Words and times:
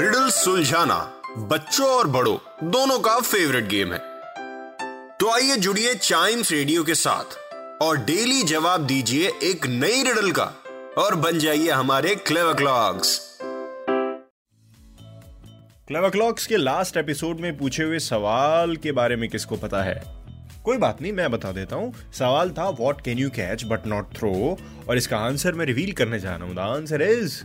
Riddle 0.00 0.28
सुलझाना 0.30 0.96
बच्चों 1.38 1.86
और 1.86 2.06
बड़ों, 2.06 2.36
दोनों 2.70 2.98
का 2.98 3.18
फेवरेट 3.20 3.66
गेम 3.68 3.92
है। 3.92 3.98
तो 5.20 5.30
आइए 5.30 5.56
जुड़िए 5.56 5.94
चाइम्स 5.94 6.52
रेडियो 6.52 6.84
के 6.84 6.94
साथ 6.94 7.82
और 7.82 7.96
डेली 7.96 8.42
जवाब 8.42 8.86
दीजिए 8.86 9.32
एक 9.42 9.66
नई 9.66 10.02
रिडल 10.02 10.30
का 10.30 10.44
और 10.98 11.14
बन 11.14 11.38
जाइए 11.38 11.70
हमारे 11.70 12.14
क्लेव 12.14 12.52
क्लॉक्स 12.54 13.18
क्लेवर 15.88 16.10
क्लॉक्स 16.10 16.46
के 16.46 16.56
लास्ट 16.56 16.96
एपिसोड 16.96 17.40
में 17.40 17.56
पूछे 17.58 17.82
हुए 17.82 17.98
सवाल 17.98 18.76
के 18.76 18.92
बारे 18.92 19.16
में 19.16 19.28
किसको 19.30 19.56
पता 19.56 19.82
है? 19.82 20.02
कोई 20.64 20.76
बात 20.76 21.02
नहीं, 21.02 21.12
मैं 21.12 21.30
बता 21.30 21.52
देता 21.52 21.76
हूँ। 21.76 21.92
सवाल 22.12 22.50
था 22.50 22.68
what 22.68 23.00
can 23.00 23.18
you 23.18 23.30
catch 23.30 23.64
but 23.64 23.86
not 23.86 24.16
throw 24.16 24.32
और 24.88 24.96
इसका 24.96 25.18
आंसर 25.18 25.52
मैं 25.52 25.66
रिवील 25.66 25.92
करने 25.92 26.20
जा 26.20 26.36
रहा 26.36 26.46
हूँ। 26.46 26.54
The 26.54 26.58
answer 26.58 27.02
is 27.02 27.42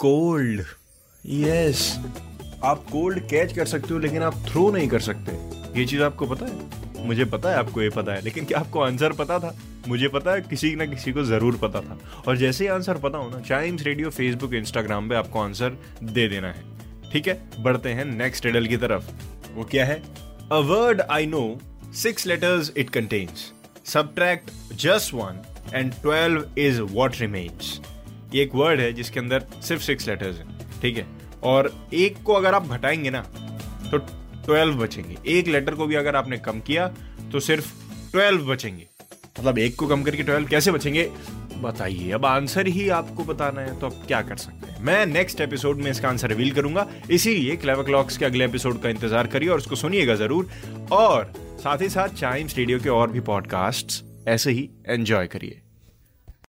cold 0.00 0.64
yes 1.26 2.00
आप 2.64 2.84
कोल्ड 2.92 3.18
कैच 3.28 3.52
कर 3.52 3.66
सकते 3.66 3.94
हो, 3.94 3.98
लेकिन 4.00 4.22
आप 4.22 4.34
थ्रो 4.48 4.70
नहीं 4.70 4.88
कर 4.88 5.00
सकते। 5.00 5.32
ये 5.80 5.86
चीज़ 5.86 6.02
आपको 6.02 6.26
पता 6.26 6.46
है? 6.46 7.06
मुझे 7.06 7.24
पता 7.24 7.50
है, 7.50 7.56
आपको 7.56 7.82
ये 7.82 7.88
पता 7.88 8.12
है, 8.12 8.22
लेकिन 8.22 8.44
क्या 8.44 8.58
आपको 8.58 8.80
आंसर 8.80 9.12
पता 9.12 9.38
था? 9.38 9.54
मुझे 9.88 10.08
पता 10.08 10.32
है, 10.32 10.40
किसी 10.40 10.74
ना 10.76 10.86
किसी 10.86 11.12
को 11.12 11.24
ज़रूर 11.24 11.56
पता 11.56 11.80
था। 11.80 11.98
और 12.28 12.36
जैसे 12.36 12.64
ही 12.64 12.70
आंसर 12.70 12.98
पता 12.98 13.18
हो 13.18 13.30
ना 13.30 13.40
चाइम्स 13.40 13.82
रेडियो 13.82 14.10
फेसबुक 14.10 14.54
इंस्टाग्राम 14.54 15.08
पे 15.08 15.14
आपको 15.14 15.40
आंसर 15.40 15.76
दे 16.02 16.28
देना 16.28 16.48
है। 16.48 16.64
ठीक 17.12 17.28
है? 17.28 17.40
बढ़ते 17.58 17.88
हैं 17.88 18.04
नेक्स्ट 18.04 18.46
रिडल 18.46 18.66
की 18.66 18.76
तरफ़। 18.76 19.10
वो 19.54 19.64
क्या 19.64 19.84
है? 19.84 20.02
A 20.52 20.58
word 20.58 21.00
I 21.00 21.26
know 21.26 21.60
six 21.94 22.26
letters 22.26 22.72
it 22.76 22.90
contains 22.90 23.52
subtract 23.84 24.50
just 24.74 25.14
one 25.14 25.42
and 25.74 25.92
twelve 25.92 26.44
is 26.58 26.80
what 26.80 27.20
remains 27.20 27.80
ये 28.34 28.42
एक 28.42 28.54
वर्ड 28.54 28.80
है 28.80 28.92
जिसके 28.92 29.20
अंदर 29.20 29.44
सिर्फ़ 29.62 29.82
सिक्स 29.82 30.08
लेटर्स 30.08 30.38
हैं। 30.38 30.61
ठीक 30.82 30.96
है? 30.96 31.06
और 31.42 31.72
एक 31.94 32.22
को 32.22 32.32
अगर 32.32 32.54
आप 32.54 32.68
घटाएँगे 32.68 33.10
ना 33.10 33.20
तो 33.90 33.98
ट्वेल्व 33.98 34.74
बचेंगे। 34.76 35.16
एक 35.30 35.48
लेटर 35.48 35.74
को 35.74 35.86
भी 35.86 35.94
अगर 35.94 36.16
आपने 36.16 36.38
कम 36.38 36.60
किया 36.60 36.86
तो 37.32 37.40
सिर्फ़ 37.40 37.72
ट्वेल्व 38.12 38.46
बचेंगे। 38.46 38.86
मतलब 39.38 39.58
एक 39.58 39.76
को 39.76 39.86
कम 39.86 40.02
करके 40.02 40.22
ट्वेल्व 40.22 40.48
कैसे 40.48 40.72
बचेंगे? 40.72 41.10
बताइए। 41.56 42.10
अब 42.10 42.26
आंसर 42.26 42.66
ही 42.66 42.88
आपको 42.90 43.24
बताना 43.24 43.60
है 43.60 43.78
तो 43.80 43.86
अब 43.86 44.04
क्या 44.06 44.20
कर 44.22 44.36
सकते 44.36 44.70
हैं? 44.70 44.82
मैं 44.84 45.04
नेक्स्ट 45.06 45.40
एपिसोड 45.40 45.76
में 45.76 45.90
इसका 45.90 46.08
आंसर 46.08 46.28
रिवील 46.28 46.50
करूँगा। 46.50 46.86
इसीलिए 47.10 47.56
क्लेवर 47.56 47.84
क्लॉक्स 47.84 48.16
के 48.18 48.24
अगले 48.24 48.44
एपिसोड 48.44 48.80
का 48.82 48.88
इंतज़ार 48.88 49.26
करिए 49.26 49.48
और 49.48 49.58
उसको 49.58 49.76
सुनिएगा 49.76 50.14
ज़रूर। 50.14 50.48
और 50.92 51.32
साथ 51.60 51.82
ही 51.82 51.88
साथ 51.88 52.08
चाइम्स 52.08 52.56
रेडियो 52.58 52.80
के 52.80 52.88
और 52.90 53.10
भी 53.10 53.20
पॉडकास्ट 53.22 54.04
ऐसे 54.28 54.50
ही 54.50 54.68
एंजॉय 54.88 55.26
करिए। 55.26 55.60